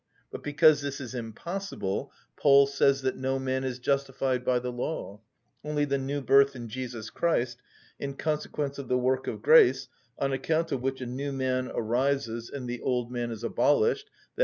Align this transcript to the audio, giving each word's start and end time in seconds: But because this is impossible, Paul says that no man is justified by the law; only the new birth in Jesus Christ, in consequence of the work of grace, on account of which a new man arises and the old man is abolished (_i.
But 0.31 0.41
because 0.43 0.81
this 0.81 0.99
is 0.99 1.13
impossible, 1.13 2.11
Paul 2.35 2.65
says 2.65 3.03
that 3.03 3.17
no 3.17 3.37
man 3.37 3.63
is 3.63 3.77
justified 3.77 4.43
by 4.43 4.57
the 4.57 4.71
law; 4.71 5.21
only 5.63 5.85
the 5.85 5.99
new 5.99 6.21
birth 6.21 6.55
in 6.55 6.69
Jesus 6.69 7.11
Christ, 7.11 7.59
in 7.99 8.15
consequence 8.15 8.79
of 8.79 8.87
the 8.87 8.97
work 8.97 9.27
of 9.27 9.43
grace, 9.43 9.89
on 10.17 10.33
account 10.33 10.71
of 10.71 10.81
which 10.81 11.01
a 11.01 11.05
new 11.05 11.31
man 11.31 11.69
arises 11.71 12.49
and 12.49 12.67
the 12.67 12.81
old 12.81 13.11
man 13.11 13.29
is 13.29 13.43
abolished 13.43 14.09
(_i. 14.39 14.39